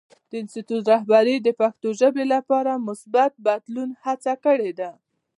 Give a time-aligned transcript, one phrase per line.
[0.29, 4.91] د انسټیټوت رهبرۍ د پښتو ژبې لپاره د مثبت بدلون هڅه کړې ده.